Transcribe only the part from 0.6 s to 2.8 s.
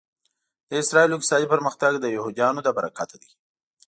د اسرایلو اقتصادي پرمختګ د یهودیانو له